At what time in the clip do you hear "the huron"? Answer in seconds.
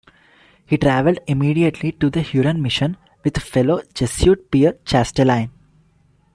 2.09-2.59